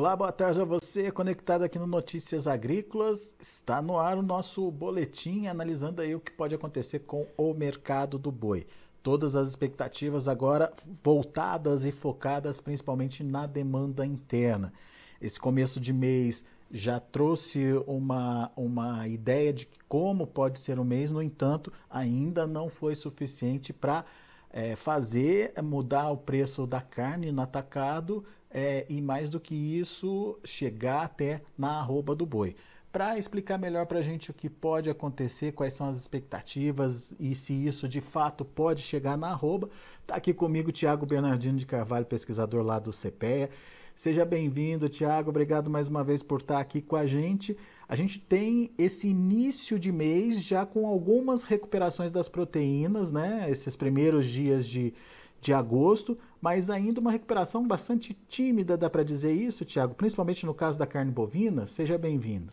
[0.00, 3.36] Olá, boa tarde a você, conectado aqui no Notícias Agrícolas.
[3.38, 8.18] Está no ar o nosso boletim analisando aí o que pode acontecer com o mercado
[8.18, 8.66] do boi.
[9.02, 10.72] Todas as expectativas agora
[11.04, 14.72] voltadas e focadas principalmente na demanda interna.
[15.20, 21.10] Esse começo de mês já trouxe uma, uma ideia de como pode ser o mês,
[21.10, 24.06] no entanto, ainda não foi suficiente para
[24.50, 30.38] é, fazer mudar o preço da carne no atacado é, e mais do que isso,
[30.44, 32.56] chegar até na arroba do boi.
[32.92, 37.36] Para explicar melhor para a gente o que pode acontecer, quais são as expectativas e
[37.36, 39.70] se isso de fato pode chegar na arroba,
[40.00, 43.48] está aqui comigo Tiago Bernardino de Carvalho, pesquisador lá do CPEA.
[43.94, 45.30] Seja bem-vindo, Tiago.
[45.30, 47.56] Obrigado mais uma vez por estar aqui com a gente.
[47.86, 53.46] A gente tem esse início de mês já com algumas recuperações das proteínas, né?
[53.48, 54.94] Esses primeiros dias de,
[55.40, 60.54] de agosto, mas ainda uma recuperação bastante tímida, dá para dizer isso, Tiago, principalmente no
[60.54, 61.66] caso da carne bovina.
[61.66, 62.52] Seja bem-vindo.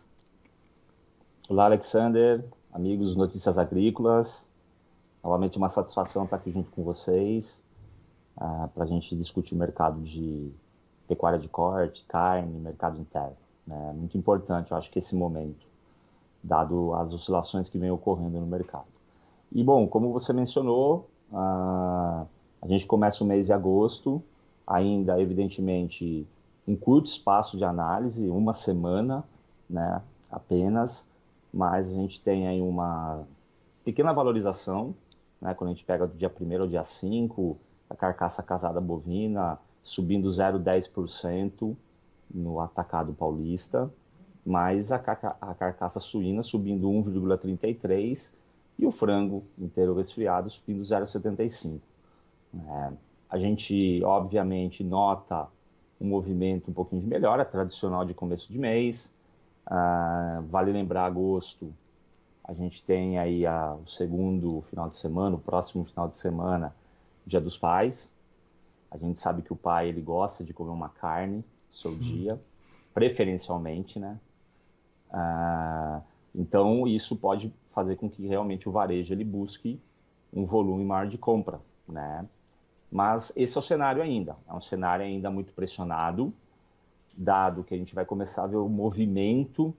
[1.48, 4.50] Olá, Alexander, amigos Notícias Agrícolas.
[5.22, 7.62] Novamente uma satisfação estar aqui junto com vocês
[8.36, 10.50] uh, ah, para a gente discutir o mercado de
[11.06, 13.36] pecuária de corte, carne, mercado interno.
[13.66, 13.92] Né?
[13.94, 15.66] Muito importante, eu acho que esse momento,
[16.42, 18.86] dado as oscilações que vem ocorrendo no mercado.
[19.50, 22.26] E bom, como você mencionou, uh,
[22.60, 24.22] a gente começa o mês de agosto,
[24.66, 26.26] ainda, evidentemente,
[26.66, 29.24] um curto espaço de análise, uma semana,
[29.68, 31.08] né, apenas,
[31.52, 33.24] mas a gente tem aí uma
[33.84, 34.94] pequena valorização,
[35.40, 37.56] né, quando a gente pega do dia 1 ao dia 5,
[37.88, 41.74] a carcaça casada bovina subindo 0,10%
[42.30, 43.90] no atacado paulista,
[44.44, 48.32] mas a, car a carcaça suína subindo 1,33%
[48.78, 51.80] e o frango inteiro resfriado subindo 0,75%.
[52.54, 52.92] É,
[53.28, 55.48] a gente, obviamente, nota
[56.00, 59.12] um movimento um pouquinho de melhora, tradicional de começo de mês.
[59.66, 61.74] Uh, vale lembrar, agosto,
[62.42, 66.74] a gente tem aí a, o segundo final de semana, o próximo final de semana,
[67.26, 68.10] Dia dos Pais.
[68.90, 71.98] A gente sabe que o pai ele gosta de comer uma carne seu hum.
[71.98, 72.40] dia,
[72.94, 74.18] preferencialmente, né?
[75.10, 76.02] Uh,
[76.34, 79.80] então isso pode fazer com que realmente o varejo ele busque
[80.32, 82.26] um volume maior de compra, né?
[82.90, 84.36] Mas esse é o cenário ainda.
[84.48, 86.32] É um cenário ainda muito pressionado,
[87.16, 89.74] dado que a gente vai começar a ver o movimento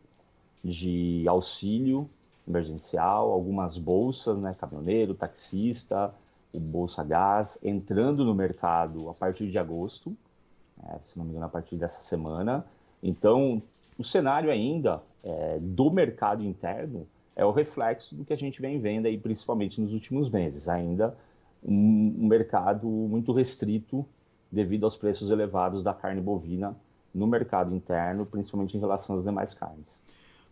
[0.64, 2.10] de auxílio
[2.48, 6.14] emergencial, algumas bolsas, né, caminhoneiro, taxista,
[6.52, 10.16] o Bolsa Gás, entrando no mercado a partir de agosto,
[10.84, 12.66] é, se não me engano, a partir dessa semana.
[13.04, 13.62] Então,
[13.98, 18.80] o cenário ainda é, do mercado interno é o reflexo do que a gente vem
[18.80, 20.68] vendo aí, principalmente nos últimos meses.
[20.68, 21.16] Ainda
[21.64, 24.06] um, um mercado muito restrito
[24.52, 26.76] devido aos preços elevados da carne bovina
[27.14, 30.04] no mercado interno, principalmente em relação às demais carnes.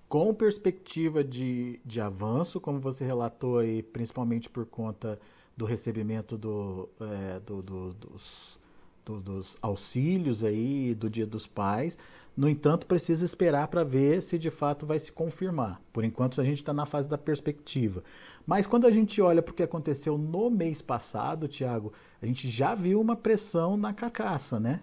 [0.07, 5.19] Com perspectiva de, de avanço, como você relatou aí, principalmente por conta
[5.56, 8.59] do recebimento do, é, do, do, dos,
[9.07, 11.97] do, dos auxílios aí do Dia dos Pais,
[12.35, 15.81] no entanto, precisa esperar para ver se de fato vai se confirmar.
[15.91, 18.03] Por enquanto, a gente está na fase da perspectiva.
[18.46, 21.91] Mas quando a gente olha para o que aconteceu no mês passado, Tiago,
[22.22, 24.81] a gente já viu uma pressão na carcaça, né?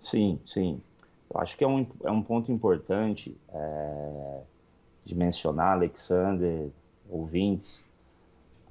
[0.00, 0.80] Sim, sim.
[1.32, 4.40] Eu acho que é um, é um ponto importante é,
[5.04, 6.68] de mencionar, Alexander,
[7.08, 7.84] ouvintes.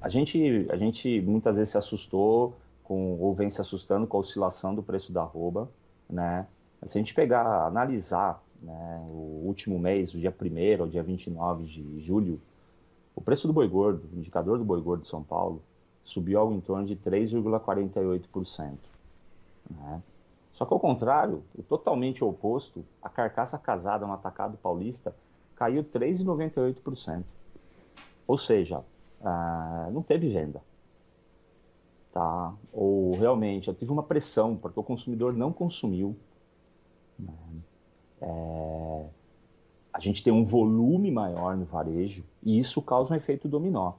[0.01, 2.57] A gente, a gente muitas vezes se assustou
[2.91, 5.71] com, ou vem se assustando com a oscilação do preço da arroba,
[6.09, 6.45] né?
[6.85, 11.63] Se a gente pegar, analisar né, o último mês, do dia 1 ao dia 29
[11.63, 12.41] de julho,
[13.15, 15.61] o preço do boi gordo, o indicador do boi gordo de São Paulo,
[16.03, 18.73] subiu algo em torno de 3,48%.
[19.69, 20.03] Né?
[20.51, 25.15] Só que ao contrário, o totalmente oposto, a carcaça casada no atacado paulista
[25.55, 27.23] caiu 3,98%.
[28.27, 28.83] Ou seja,
[29.23, 30.61] ah, não teve venda.
[32.11, 32.53] Tá?
[32.73, 36.15] Ou realmente, tive uma pressão, porque o consumidor não consumiu.
[37.17, 37.33] Né?
[38.21, 39.05] É,
[40.01, 43.93] gente tem um volume maior no varejo e isso causa um efeito dominó.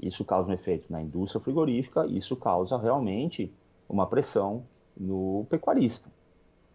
[0.00, 3.52] Isso causa um efeito na indústria frigorífica, isso causa realmente
[3.88, 4.62] uma pressão
[4.96, 6.10] no pecuarista,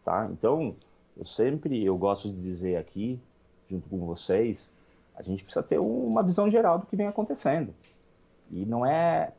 [0.03, 0.27] tá?
[0.31, 0.75] Então,
[1.17, 3.19] eu sempre eu gosto de dizer aqui,
[3.67, 4.73] junto com vocês,
[5.15, 7.73] a gente precisa ter uma visão geral do que vem acontecendo.
[8.51, 9.33] E não é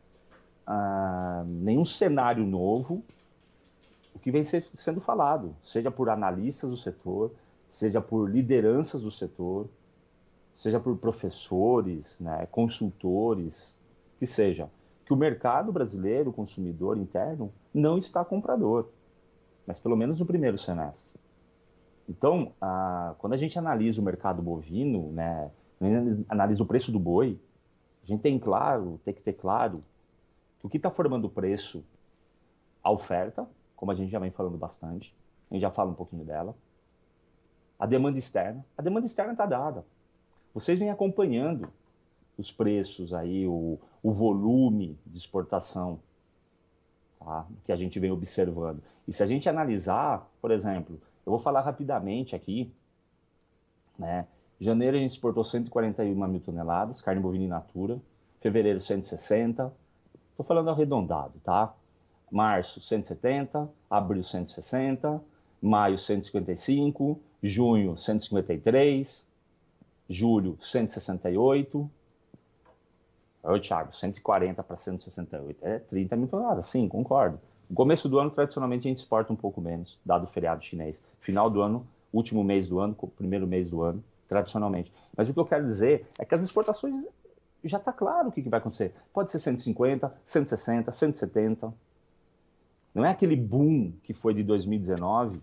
[1.47, 3.03] nenhum cenário novo
[4.15, 7.33] o que vem ser, sendo falado, seja por analistas do setor,
[7.69, 9.69] seja por lideranças do setor,
[10.55, 13.77] seja por professores, né, consultores,
[14.19, 14.71] que seja,
[15.05, 18.89] que o mercado brasileiro, o consumidor interno, não está comprador,
[19.67, 21.19] mas pelo menos no primeiro semestre.
[22.09, 25.51] Então, a, quando a gente analisa o mercado bovino, né,
[26.29, 27.41] analisa o preço do boi,
[28.05, 29.83] a gente tem claro, tem que ter claro
[30.63, 31.85] o que está formando o preço,
[32.83, 35.15] a oferta, como a gente já vem falando bastante,
[35.51, 36.55] a gente já fala um pouquinho dela,
[37.79, 38.65] a demanda externa.
[38.79, 39.85] A demanda externa está dada.
[40.55, 41.69] Vocês vêm acompanhando
[42.39, 45.99] os preços aí, o, o volume de exportação
[47.19, 47.47] tá?
[47.65, 48.83] que a gente vem observando.
[49.07, 52.73] E se a gente analisar, por exemplo, eu vou falar rapidamente aqui,
[53.99, 54.27] né?
[54.61, 58.01] Janeiro a gente exportou 141 mil toneladas, carne bovina in natura.
[58.41, 59.73] Fevereiro 160.
[60.33, 61.75] Estou falando arredondado, tá?
[62.31, 65.23] Março 170, abril 160,
[65.61, 69.27] maio 155, junho 153,
[70.09, 71.91] julho 168.
[73.45, 75.59] Ô, Thiago, 140 para 168.
[75.63, 77.39] É 30 mil toneladas, sim, concordo.
[77.69, 81.01] No começo do ano, tradicionalmente, a gente exporta um pouco menos, dado o feriado chinês.
[81.21, 84.91] Final do ano, último mês do ano, primeiro mês do ano, tradicionalmente.
[85.17, 87.07] Mas o que eu quero dizer é que as exportações
[87.65, 88.95] já está claro o que, que vai acontecer.
[89.13, 91.75] Pode ser 150, 160, 170.
[92.95, 95.41] Não é aquele boom que foi de 2019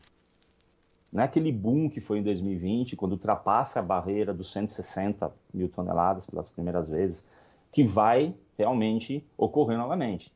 [1.12, 5.68] não é aquele boom que foi em 2020, quando ultrapassa a barreira dos 160 mil
[5.68, 7.26] toneladas pelas primeiras vezes,
[7.72, 10.32] que vai realmente ocorrer novamente.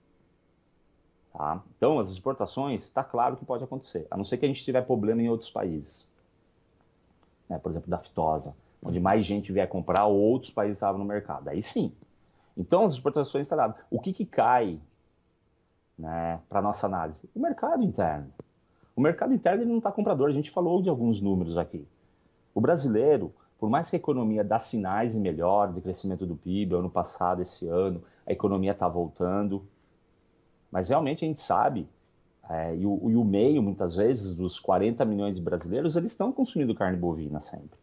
[1.31, 1.62] Tá?
[1.77, 4.81] Então, as exportações, está claro que pode acontecer, a não ser que a gente tiver
[4.81, 6.07] problema em outros países.
[7.47, 7.59] Né?
[7.59, 11.50] Por exemplo, da fitosa, onde mais gente vier comprar ou outros países estavam no mercado.
[11.50, 11.91] Aí sim.
[12.56, 13.77] Então, as exportações estão dadas.
[13.89, 14.80] O que, que cai
[15.97, 17.27] né, para nossa análise?
[17.33, 18.31] O mercado interno.
[18.95, 21.88] O mercado interno ele não está comprador, a gente falou de alguns números aqui.
[22.53, 26.75] O brasileiro, por mais que a economia dá sinais e melhor de crescimento do PIB,
[26.75, 29.65] ano passado, esse ano, a economia está voltando,
[30.71, 31.88] mas realmente a gente sabe,
[32.47, 36.31] é, e, o, e, o, meio, muitas vezes, dos 40 milhões de brasileiros, eles estão
[36.31, 37.82] consumindo carne bovina sempre.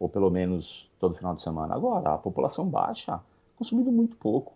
[0.00, 1.74] Ou pelo menos todo final de semana.
[1.74, 3.20] Agora, a população baixa,
[3.56, 4.54] consumindo muito pouco.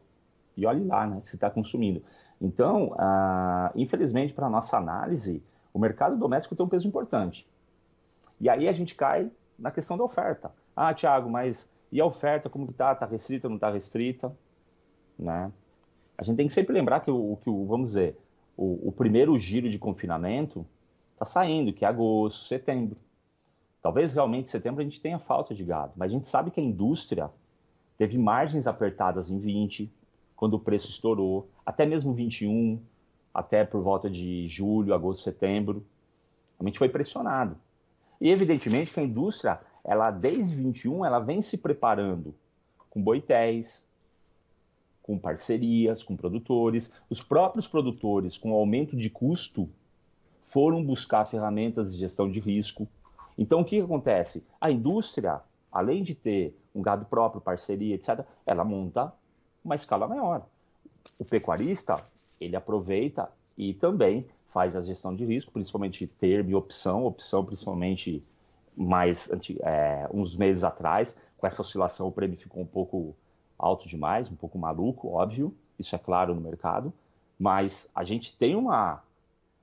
[0.57, 2.03] E olhe lá, né, se está consumindo.
[2.41, 5.41] Então, ah, infelizmente, para a nossa análise,
[5.73, 7.47] o mercado doméstico tem um peso importante.
[8.41, 10.53] E aí a gente cai na questão da oferta.
[10.75, 12.93] Ah, Tiago, mas e a oferta, como está?
[12.93, 14.37] Está restrita, não está restrita?
[15.17, 15.53] Né?
[16.19, 18.19] A gente tem que sempre lembrar que o, que o vamos dizer,
[18.57, 20.67] o, o primeiro giro de confinamento
[21.13, 22.97] está saindo, que é agosto, setembro.
[23.85, 26.59] Talvez realmente em setembro a gente tenha falta de gado, mas a gente sabe que
[26.59, 27.31] a indústria
[27.99, 29.93] teve margens apertadas em 20,
[30.35, 32.81] quando o preço estourou, até mesmo 21,
[33.35, 35.85] até por volta de julho, agosto, setembro,
[36.59, 37.59] realmente foi pressionado.
[38.19, 42.35] E evidentemente que a indústria, ela desde 21, ela vem se preparando
[42.89, 43.85] com boitéis,
[45.03, 46.91] com parcerias, com produtores.
[47.11, 49.69] Os próprios produtores, com aumento de custo,
[50.43, 52.89] foram buscar ferramentas de gestão de risco.
[53.37, 54.45] Então, o que acontece?
[54.61, 59.13] A indústria, além de ter um gado próprio, parceria, etc., ela monta
[59.65, 60.47] uma escala maior.
[61.19, 62.05] O pecuarista,
[62.41, 68.23] ele aproveita e também faz a gestão de risco, principalmente termo e opção, opção principalmente
[68.77, 69.31] mais
[69.63, 73.15] é, uns meses atrás, com essa oscilação o prêmio ficou um pouco
[73.59, 76.93] alto demais, um pouco maluco, óbvio, isso é claro no mercado,
[77.39, 79.03] mas a gente tem uma,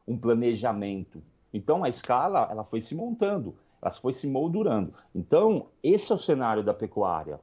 [0.07, 1.21] um planejamento.
[1.53, 4.93] Então a escala ela foi se montando, ela foi se moldurando.
[5.13, 7.39] Então esse é o cenário da pecuária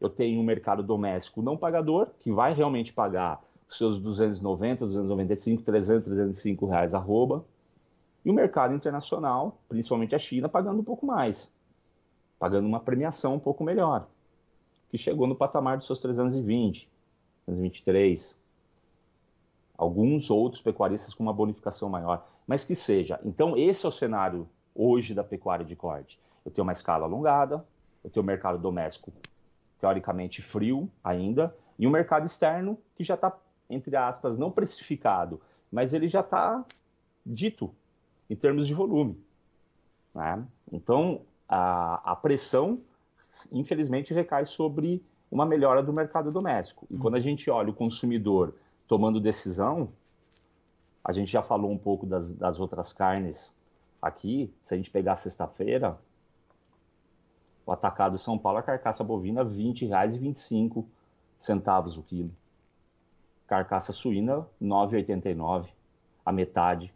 [0.00, 5.62] eu tenho um mercado doméstico não pagador, que vai realmente pagar os seus 290, 295,
[5.62, 7.44] 300, 305 reais arroba,
[8.24, 11.52] e o mercado internacional, principalmente a China, pagando um pouco mais,
[12.38, 14.08] pagando uma premiação um pouco melhor,
[14.88, 16.88] que chegou no patamar dos seus 320,
[17.46, 18.38] 323.
[19.76, 23.20] Alguns outros pecuaristas com uma bonificação maior, mas que seja.
[23.24, 26.18] Então, esse é o cenário hoje da pecuária de corte.
[26.44, 27.64] Eu tenho uma escala alongada,
[28.02, 29.12] eu tenho o mercado doméstico
[29.80, 33.32] teoricamente frio ainda, e um mercado externo que já está,
[33.70, 35.40] entre aspas, não precificado,
[35.70, 36.64] mas ele já está
[37.24, 37.72] dito
[38.28, 39.16] em termos de volume.
[40.12, 40.44] Né?
[40.72, 42.80] Então, a, a pressão,
[43.52, 46.84] infelizmente, recai sobre uma melhora do mercado doméstico.
[46.90, 48.56] E quando a gente olha o consumidor
[48.88, 49.92] tomando decisão,
[51.10, 53.52] a gente já falou um pouco das, das outras carnes
[54.00, 54.54] aqui.
[54.62, 55.98] Se a gente pegar sexta-feira,
[57.66, 60.84] o atacado São Paulo, a carcaça bovina, R$ 20,25
[61.36, 62.30] centavos o quilo.
[63.48, 65.66] Carcaça suína, R$ 9,89,
[66.24, 66.94] a metade.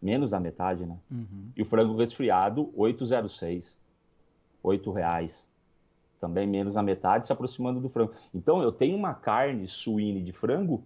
[0.00, 0.98] Menos da metade, né?
[1.10, 1.50] Uhum.
[1.54, 3.76] E o frango resfriado, 8,06.
[4.64, 5.46] R$ reais.
[6.18, 8.14] Também menos da metade, se aproximando do frango.
[8.32, 10.82] Então, eu tenho uma carne suína de frango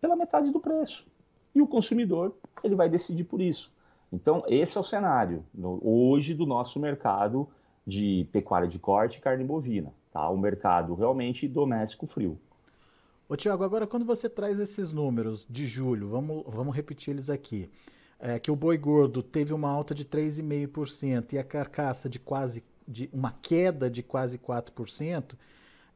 [0.00, 1.06] pela metade do preço.
[1.58, 3.72] E o consumidor, ele vai decidir por isso.
[4.12, 5.44] Então, esse é o cenário
[5.82, 7.48] hoje do nosso mercado
[7.84, 9.92] de pecuária de corte e carne bovina.
[10.12, 10.28] Tá?
[10.28, 12.38] O mercado realmente doméstico frio.
[13.28, 17.68] Ô Tiago, agora quando você traz esses números de julho, vamos, vamos repetir eles aqui.
[18.20, 22.62] É, que o boi gordo teve uma alta de 3,5% e a carcaça de quase
[22.86, 25.34] de uma queda de quase 4%,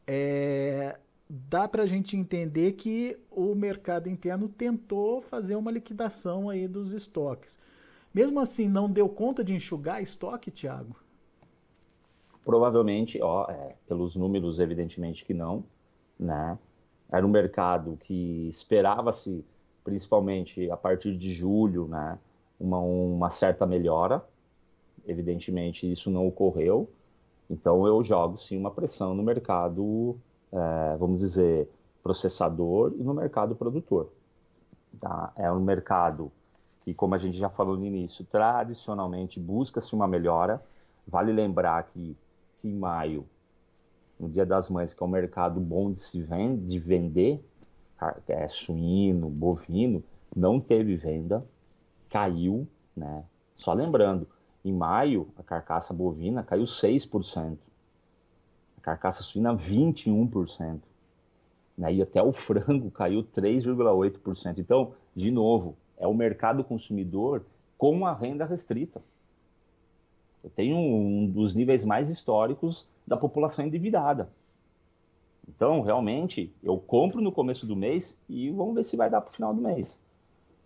[0.09, 0.99] é,
[1.34, 6.92] dá para a gente entender que o mercado interno tentou fazer uma liquidação aí dos
[6.92, 7.58] estoques.
[8.12, 10.94] Mesmo assim, não deu conta de enxugar estoque, Tiago?
[12.44, 15.64] Provavelmente, ó, é, pelos números, evidentemente que não,
[16.20, 16.58] né?
[17.10, 19.42] Era um mercado que esperava-se,
[19.82, 22.18] principalmente a partir de julho, né,
[22.60, 24.22] uma, uma certa melhora.
[25.06, 26.90] Evidentemente, isso não ocorreu.
[27.48, 30.18] Então, eu jogo sim uma pressão no mercado,
[30.52, 31.68] é, vamos dizer,
[32.02, 34.12] processador e no mercado produtor.
[35.00, 35.32] Tá?
[35.37, 36.30] É um mercado
[36.82, 40.62] que, como a gente já falou no início, tradicionalmente busca-se uma melhora.
[41.06, 42.16] Vale lembrar que
[42.62, 43.26] que em maio,
[44.18, 47.44] no Dia das Mães, que é um mercado bom de se vende, de vender,
[48.28, 50.02] é suíno, bovino,
[50.35, 51.44] não teve venda,
[52.09, 52.66] caiu,
[52.97, 53.25] né?
[53.56, 54.28] Só lembrando,
[54.64, 57.71] em maio a carcaça bovina caiu 6%, a
[58.82, 60.80] carcaça suína 21%,
[61.78, 61.94] né?
[61.94, 64.58] e até o frango caiu 3,8%.
[64.58, 67.44] Então, de novo, é o mercado consumidor
[67.78, 69.02] com a renda restrita.
[70.42, 74.28] Eu tenho um dos níveis mais históricos da população endividada.
[75.48, 79.30] Então, realmente, eu compro no começo do mês e vamos ver se vai dar para
[79.30, 80.02] o final do mês.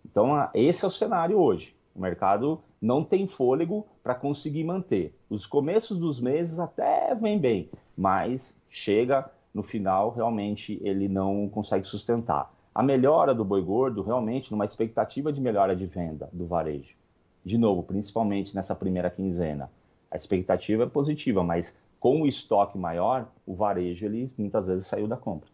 [0.05, 1.75] Então, esse é o cenário hoje.
[1.95, 5.15] O mercado não tem fôlego para conseguir manter.
[5.29, 11.87] Os começos dos meses até vem bem, mas chega no final, realmente, ele não consegue
[11.87, 12.53] sustentar.
[12.75, 16.95] A melhora do boi gordo, realmente, numa expectativa de melhora de venda do varejo
[17.47, 19.71] de novo, principalmente nessa primeira quinzena,
[20.11, 25.07] a expectativa é positiva, mas com o estoque maior, o varejo ele muitas vezes saiu
[25.07, 25.49] da compra.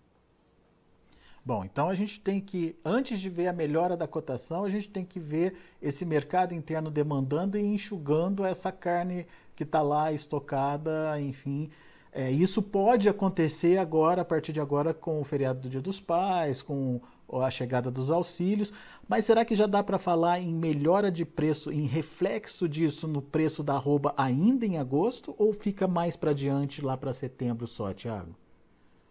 [1.46, 4.90] Bom, então a gente tem que, antes de ver a melhora da cotação, a gente
[4.90, 11.20] tem que ver esse mercado interno demandando e enxugando essa carne que está lá estocada,
[11.20, 11.70] enfim.
[12.16, 16.00] É, isso pode acontecer agora, a partir de agora, com o feriado do Dia dos
[16.00, 17.02] Pais, com
[17.42, 18.72] a chegada dos auxílios,
[19.08, 23.20] mas será que já dá para falar em melhora de preço, em reflexo disso no
[23.20, 27.92] preço da arroba ainda em agosto, ou fica mais para diante lá para setembro só,
[27.92, 28.36] Tiago?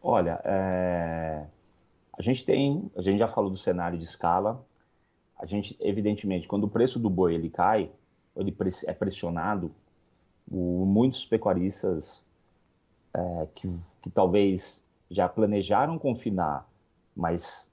[0.01, 1.45] Olha, é...
[2.17, 4.65] a gente tem, a gente já falou do cenário de escala,
[5.37, 7.91] a gente, evidentemente, quando o preço do boi ele cai,
[8.37, 8.57] ele
[8.87, 9.73] é pressionado,
[10.49, 12.25] o, muitos pecuaristas
[13.15, 13.69] é, que,
[14.03, 16.69] que talvez já planejaram confinar,
[17.15, 17.71] mas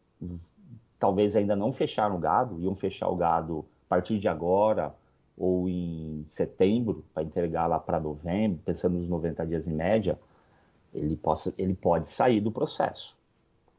[0.99, 4.93] talvez ainda não fecharam o gado, iam fechar o gado a partir de agora
[5.37, 10.19] ou em setembro para entregar lá para novembro, pensando nos 90 dias em média,
[10.93, 13.17] ele, possa, ele pode sair do processo,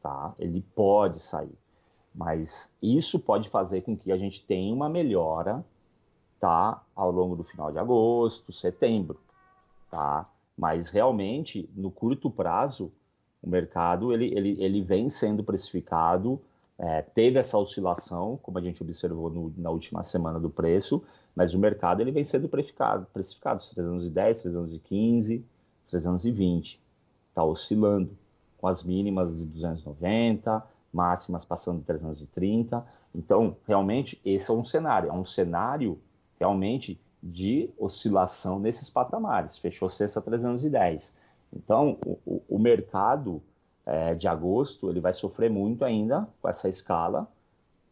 [0.01, 0.33] tá?
[0.39, 1.55] Ele pode sair,
[2.15, 5.63] mas isso pode fazer com que a gente tenha uma melhora,
[6.39, 6.81] tá?
[6.95, 9.19] Ao longo do final de agosto, setembro,
[9.91, 10.27] tá?
[10.61, 12.91] Mas realmente, no curto prazo,
[13.41, 16.39] o mercado ele, ele, ele vem sendo precificado,
[16.77, 21.03] é, teve essa oscilação, como a gente observou no, na última semana do preço,
[21.35, 25.43] mas o mercado ele vem sendo precificado, precificado 310, 315,
[25.89, 26.79] 320,
[27.29, 28.15] está oscilando,
[28.59, 30.63] com as mínimas de 290,
[30.93, 32.85] máximas passando de 330.
[33.15, 35.97] Então, realmente, esse é um cenário, é um cenário
[36.39, 39.57] realmente de oscilação nesses patamares.
[39.57, 41.13] Fechou sexta 310.
[41.53, 43.41] Então, o, o mercado
[43.85, 47.27] é, de agosto ele vai sofrer muito ainda com essa escala,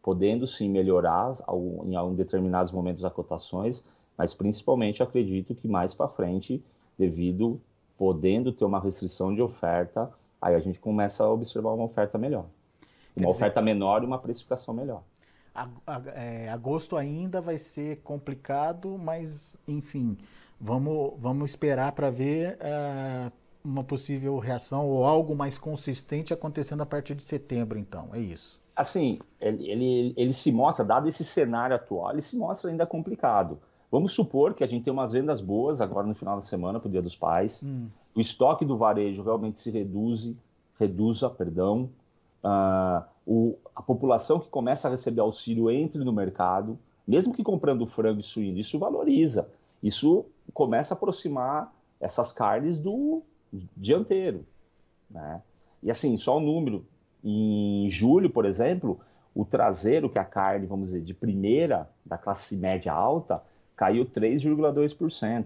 [0.02, 3.84] podendo sim melhorar ao, em, em determinados momentos as cotações,
[4.16, 6.62] mas principalmente acredito que mais para frente,
[6.98, 7.60] devido
[7.98, 10.10] podendo ter uma restrição de oferta,
[10.40, 12.46] aí a gente começa a observar uma oferta melhor.
[13.14, 15.02] Uma dizer, oferta menor e uma precificação melhor.
[16.14, 20.16] É, agosto ainda vai ser complicado, mas enfim,
[20.60, 23.32] Vamos, vamos esperar para ver uh,
[23.64, 28.10] uma possível reação ou algo mais consistente acontecendo a partir de setembro, então.
[28.12, 28.60] É isso.
[28.76, 33.58] Assim, ele, ele, ele se mostra, dado esse cenário atual, ele se mostra ainda complicado.
[33.90, 36.88] Vamos supor que a gente tem umas vendas boas agora no final da semana para
[36.88, 37.62] o Dia dos Pais.
[37.62, 37.88] Hum.
[38.14, 40.30] O estoque do varejo realmente se reduz,
[40.78, 41.88] reduza, perdão.
[42.44, 43.02] Uh,
[43.32, 48.18] o, a população que começa a receber auxílio entre no mercado, mesmo que comprando frango
[48.18, 49.48] e suíno, isso valoriza.
[49.80, 53.22] Isso começa a aproximar essas carnes do
[53.76, 54.44] dianteiro.
[55.08, 55.40] Né?
[55.80, 56.84] E assim, só o número.
[57.22, 58.98] Em julho, por exemplo,
[59.32, 63.40] o traseiro, que é a carne, vamos dizer, de primeira, da classe média alta,
[63.76, 65.44] caiu 3,2%.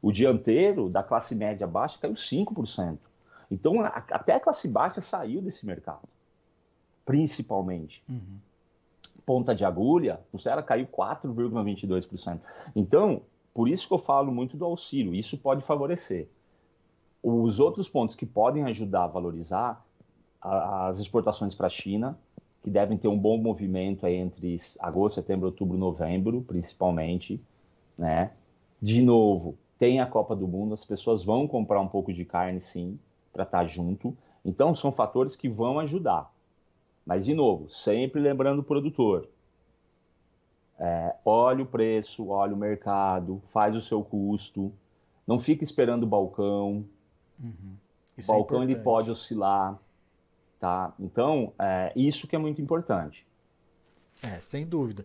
[0.00, 2.96] O dianteiro, da classe média baixa, caiu 5%.
[3.50, 6.08] Então, a, até a classe baixa saiu desse mercado,
[7.06, 8.02] principalmente.
[8.08, 8.38] Uhum.
[9.24, 12.40] Ponta de agulha, o Ceará caiu 4,22%.
[12.74, 13.22] Então,
[13.54, 16.28] por isso que eu falo muito do auxílio, isso pode favorecer.
[17.22, 19.84] Os outros pontos que podem ajudar a valorizar
[20.40, 22.18] as exportações para a China,
[22.62, 27.40] que devem ter um bom movimento entre agosto, setembro, outubro, novembro, principalmente,
[27.96, 28.32] né?
[28.80, 32.60] De novo, tem a Copa do Mundo, as pessoas vão comprar um pouco de carne,
[32.60, 32.98] sim,
[33.32, 34.16] para estar tá junto.
[34.44, 36.30] Então, são fatores que vão ajudar.
[37.06, 39.28] Mas, de novo, sempre lembrando o produtor.
[40.78, 44.72] É, olha o preço, olha o mercado, faz o seu custo,
[45.26, 46.84] não fica esperando o balcão.
[47.40, 47.76] Uhum.
[48.18, 49.78] O é balcão é ele pode oscilar,
[50.58, 50.92] tá?
[50.98, 53.24] Então, é, isso que é muito importante.
[54.22, 55.04] É, sem dúvida.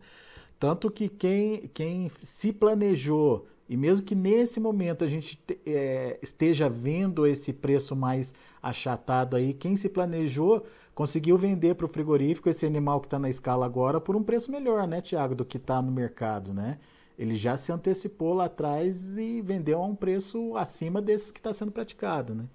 [0.59, 6.69] Tanto que quem, quem se planejou, e mesmo que nesse momento a gente é, esteja
[6.69, 12.65] vendo esse preço mais achatado aí, quem se planejou conseguiu vender para o frigorífico esse
[12.65, 15.81] animal que está na escala agora por um preço melhor, né, Tiago, do que está
[15.81, 16.77] no mercado, né?
[17.17, 21.53] Ele já se antecipou lá atrás e vendeu a um preço acima desse que está
[21.53, 22.45] sendo praticado, né?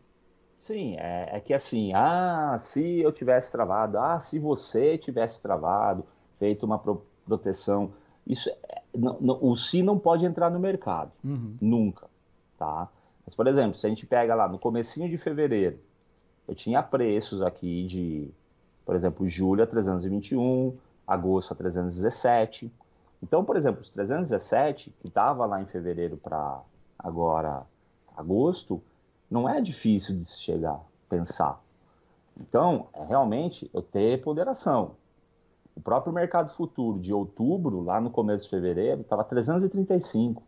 [0.58, 6.04] Sim, é, é, que assim, ah, se eu tivesse travado, ah, se você tivesse travado,
[6.38, 7.92] feito uma pro, proteção,
[8.26, 11.56] isso, é, não, não, o se não pode entrar no mercado, uhum.
[11.60, 12.08] nunca,
[12.58, 12.88] tá?
[13.24, 15.78] Mas, por exemplo, se a gente pega lá no comecinho de fevereiro,
[16.48, 18.30] eu tinha preços aqui de,
[18.84, 22.72] por exemplo, julho a 321, agosto a 317.
[23.22, 26.60] Então, por exemplo, os 317, que estava lá em fevereiro para
[26.98, 27.62] agora
[28.16, 28.82] agosto,
[29.30, 31.60] não é difícil de se chegar, pensar.
[32.40, 34.92] Então, é realmente eu ter ponderação.
[35.74, 40.42] O próprio mercado futuro de outubro, lá no começo de fevereiro, estava 335.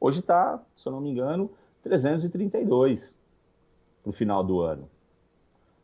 [0.00, 1.50] Hoje está, se eu não me engano,
[1.82, 3.14] 332
[4.04, 4.88] no final do ano.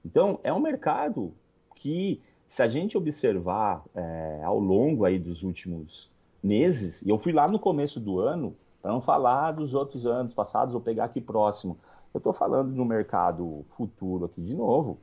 [0.05, 1.33] Então, é um mercado
[1.75, 6.11] que, se a gente observar é, ao longo aí dos últimos
[6.43, 10.33] meses, e eu fui lá no começo do ano, para não falar dos outros anos
[10.33, 11.77] passados ou pegar aqui próximo,
[12.15, 14.99] eu estou falando no mercado futuro aqui de novo,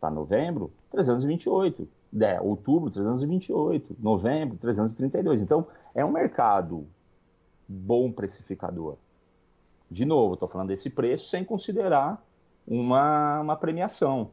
[0.00, 1.88] para novembro, 328,
[2.20, 5.42] é, outubro, 328, novembro, 332.
[5.42, 6.86] Então, é um mercado
[7.66, 8.96] bom precificador.
[9.90, 12.22] De novo, estou falando desse preço sem considerar
[12.66, 14.30] uma, uma premiação,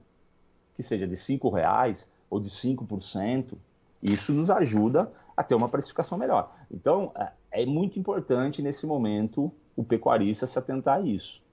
[0.75, 3.53] que seja de R$ reais ou de 5%.
[4.01, 6.53] Isso nos ajuda a ter uma precificação melhor.
[6.71, 11.43] Então, é, é muito importante nesse momento o pecuarista se atentar a isso.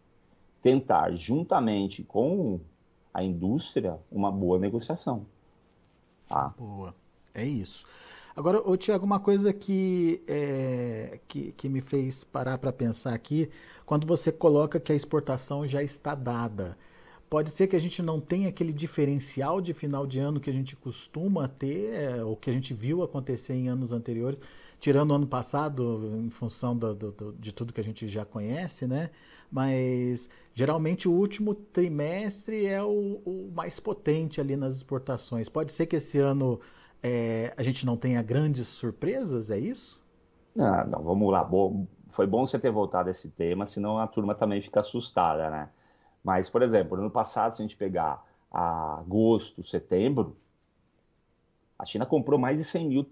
[0.63, 2.61] Tentar, juntamente com
[3.13, 5.27] a indústria, uma boa negociação.
[6.29, 6.55] Tá?
[6.59, 6.95] Boa.
[7.35, 7.87] É isso.
[8.41, 13.51] Agora, ô, Tiago, uma coisa que, é, que, que me fez parar para pensar aqui,
[13.85, 16.75] quando você coloca que a exportação já está dada,
[17.29, 20.53] pode ser que a gente não tenha aquele diferencial de final de ano que a
[20.55, 24.41] gente costuma ter, é, ou que a gente viu acontecer em anos anteriores,
[24.79, 28.25] tirando o ano passado, em função do, do, do, de tudo que a gente já
[28.25, 29.11] conhece, né?
[29.53, 35.47] Mas geralmente o último trimestre é o, o mais potente ali nas exportações.
[35.47, 36.59] Pode ser que esse ano
[37.03, 40.01] é, a gente não tenha grandes surpresas, é isso?
[40.55, 41.43] Não, não vamos lá.
[41.45, 45.51] Bom, foi bom você ter voltado a esse tema, senão a turma também fica assustada,
[45.51, 45.69] né?
[46.23, 50.37] Mas, por exemplo, no ano passado, se a gente pegar agosto, setembro,
[51.79, 53.07] a China comprou mais de 100 mil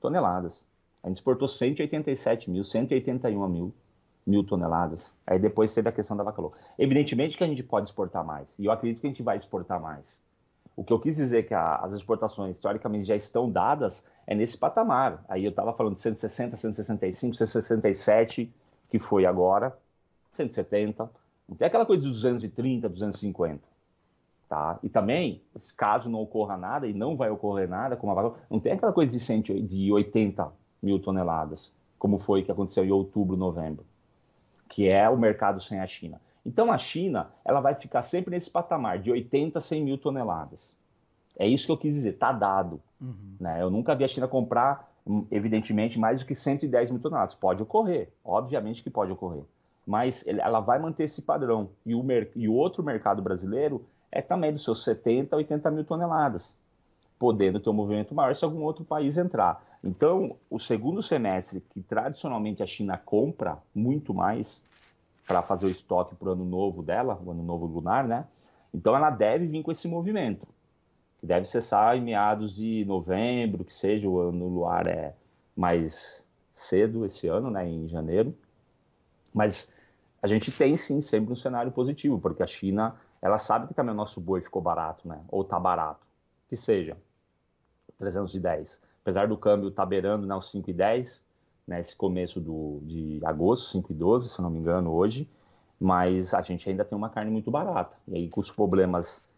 [0.00, 0.64] toneladas.
[1.02, 3.72] A gente exportou 187 mil, 181 mil,
[4.26, 5.16] mil toneladas.
[5.26, 6.58] Aí depois teve a questão da vaca louca.
[6.78, 8.58] Evidentemente que a gente pode exportar mais.
[8.58, 10.20] E eu acredito que a gente vai exportar mais.
[10.76, 14.58] O que eu quis dizer que a, as exportações historicamente já estão dadas é nesse
[14.58, 15.24] patamar.
[15.26, 18.52] Aí eu estava falando de 160, 165, 167,
[18.90, 19.76] que foi agora,
[20.32, 21.10] 170.
[21.48, 23.76] Não tem aquela coisa de 230, 250.
[24.48, 24.78] Tá?
[24.82, 25.42] E também,
[25.76, 29.10] caso não ocorra nada, e não vai ocorrer nada, como a não tem aquela coisa
[29.10, 33.84] de, 180 mil toneladas, como foi que aconteceu em outubro, novembro.
[34.68, 36.20] que é o mercado sem a China.
[36.46, 40.76] Então a China ela vai ficar sempre nesse patamar de 80 a 100 mil toneladas.
[41.36, 42.80] É isso que eu quis dizer, está dado.
[43.00, 43.34] Uhum.
[43.40, 43.60] Né?
[43.60, 47.34] Eu nunca vi a China comprar, hum, evidentemente, mais do que 110 mil toneladas.
[47.34, 49.42] Pode ocorrer, obviamente que pode ocorrer.
[49.84, 51.68] Mas ela vai manter esse padrão.
[51.84, 52.04] E o,
[52.36, 56.56] e o outro mercado brasileiro é também dos seus 70 a 80 mil toneladas,
[57.18, 59.64] podendo ter um movimento maior se algum outro país entrar.
[59.82, 64.64] Então, o segundo semestre, que tradicionalmente a China compra muito mais
[65.26, 68.26] para fazer o estoque para o ano novo dela, o ano novo lunar, né?
[68.72, 70.46] Então, ela deve vir com esse movimento
[71.18, 75.14] que deve cessar em meados de novembro, que seja o ano luar é
[75.56, 78.36] mais cedo esse ano, né, em janeiro.
[79.32, 79.72] Mas
[80.22, 83.92] a gente tem sim sempre um cenário positivo, porque a China, ela sabe que também
[83.92, 86.06] o nosso boi ficou barato, né, ou tá barato,
[86.48, 86.96] que seja
[87.98, 88.80] 310.
[89.02, 91.20] Apesar do câmbio tá beirando né, os 5,10,
[91.66, 95.28] né, esse começo do, de agosto, 5,12, se não me engano, hoje,
[95.80, 97.96] mas a gente ainda tem uma carne muito barata.
[98.06, 99.28] E aí, com os problemas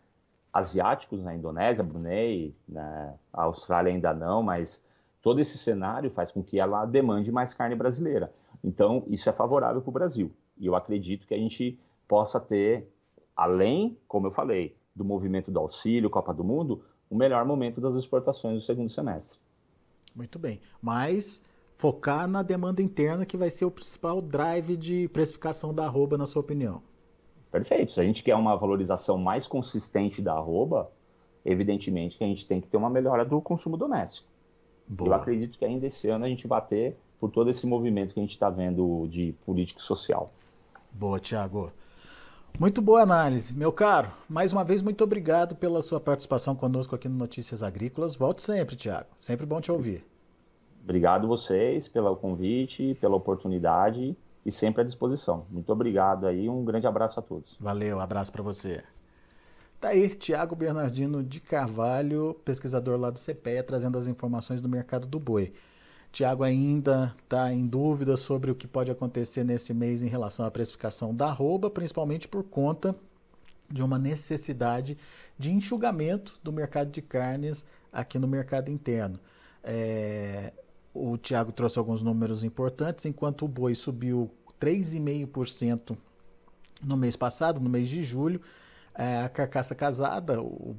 [0.52, 4.84] asiáticos na Indonésia, Brunei, né, a Austrália ainda não, mas
[5.22, 8.32] todo esse cenário faz com que ela demande mais carne brasileira.
[8.62, 10.32] Então, isso é favorável para o Brasil.
[10.56, 12.92] E eu acredito que a gente possa ter,
[13.36, 17.94] além, como eu falei, do movimento do auxílio, Copa do Mundo, o melhor momento das
[17.94, 19.38] exportações do segundo semestre.
[20.14, 20.60] Muito bem.
[20.82, 21.42] Mas
[21.78, 26.26] focar na demanda interna, que vai ser o principal drive de precificação da arroba, na
[26.26, 26.82] sua opinião.
[27.52, 27.92] Perfeito.
[27.92, 30.90] Se a gente quer uma valorização mais consistente da arroba,
[31.44, 34.28] evidentemente que a gente tem que ter uma melhora do consumo doméstico.
[34.88, 35.10] Boa.
[35.10, 38.20] Eu acredito que ainda esse ano a gente vai ter por todo esse movimento que
[38.20, 40.32] a gente está vendo de político social.
[40.90, 41.72] Boa, Tiago.
[42.58, 43.54] Muito boa análise.
[43.54, 48.16] Meu caro, mais uma vez, muito obrigado pela sua participação conosco aqui no Notícias Agrícolas.
[48.16, 49.06] Volte sempre, Tiago.
[49.16, 50.04] Sempre bom te ouvir.
[50.88, 55.44] Obrigado vocês pelo convite, pela oportunidade e sempre à disposição.
[55.50, 57.54] Muito obrigado aí, um grande abraço a todos.
[57.60, 58.82] Valeu, abraço para você.
[59.78, 65.06] Tá aí, Tiago Bernardino de Carvalho, pesquisador lá do CPEA, trazendo as informações do mercado
[65.06, 65.52] do boi.
[66.10, 70.50] Tiago ainda está em dúvida sobre o que pode acontecer nesse mês em relação à
[70.50, 72.96] precificação da arroba, principalmente por conta
[73.70, 74.96] de uma necessidade
[75.38, 79.20] de enxugamento do mercado de carnes aqui no mercado interno.
[79.62, 80.50] É,
[80.92, 85.96] o Tiago trouxe alguns números importantes, enquanto o boi subiu 3,5%
[86.82, 88.40] no mês passado, no mês de julho,
[88.94, 90.76] é, a carcaça casada, o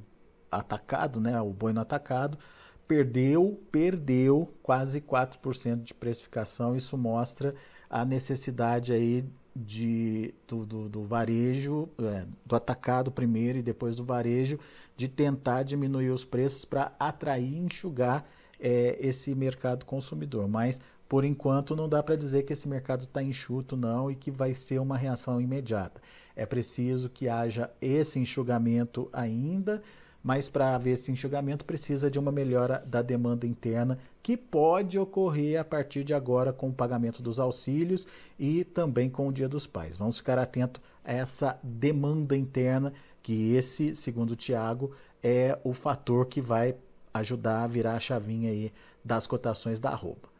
[0.50, 2.38] atacado, né, o boi no atacado,
[2.86, 6.76] perdeu, perdeu quase 4% de precificação.
[6.76, 7.54] Isso mostra
[7.88, 14.04] a necessidade aí de, do, do, do varejo, é, do atacado primeiro e depois do
[14.04, 14.58] varejo,
[14.96, 18.24] de tentar diminuir os preços para atrair e enxugar
[18.60, 20.46] é, esse mercado consumidor.
[20.48, 24.30] Mas, por enquanto, não dá para dizer que esse mercado está enxuto, não, e que
[24.30, 26.00] vai ser uma reação imediata.
[26.36, 29.82] É preciso que haja esse enxugamento ainda,
[30.22, 35.58] mas para haver esse enxugamento precisa de uma melhora da demanda interna, que pode ocorrer
[35.58, 38.06] a partir de agora com o pagamento dos auxílios
[38.38, 39.96] e também com o Dia dos Pais.
[39.96, 42.92] Vamos ficar atento a essa demanda interna,
[43.22, 44.92] que esse, segundo o Tiago,
[45.22, 46.74] é o fator que vai
[47.12, 48.72] ajudar a virar a chavinha aí
[49.04, 50.30] das cotações da arroba.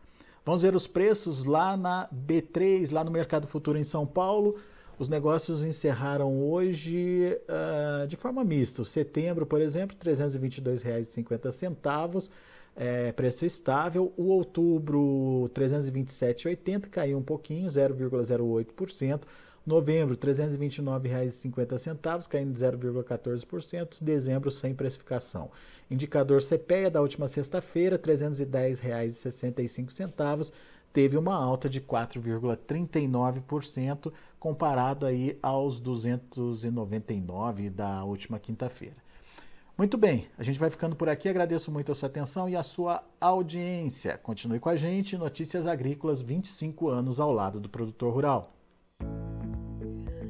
[0.45, 4.57] Vamos ver os preços lá na B3, lá no Mercado Futuro em São Paulo.
[4.99, 8.85] Os negócios encerraram hoje uh, de forma mista.
[8.85, 12.31] Setembro, por exemplo, R$ 322,50,
[12.77, 14.13] é, preço estável.
[14.17, 19.23] O outubro, R$ 327,80, caiu um pouquinho, 0,08%.
[19.71, 24.03] Novembro, R$ 329,50, caindo 0,14%.
[24.03, 25.53] Dezembro, sem precificação.
[25.89, 30.53] Indicador CPEA da última sexta-feira, R$ 310,65,
[30.93, 38.97] teve uma alta de 4,39% comparado aí aos 299 da última quinta-feira.
[39.79, 41.29] Muito bem, a gente vai ficando por aqui.
[41.29, 44.19] Agradeço muito a sua atenção e a sua audiência.
[44.19, 45.17] Continue com a gente.
[45.17, 48.53] Notícias Agrícolas, 25 anos ao lado do produtor rural.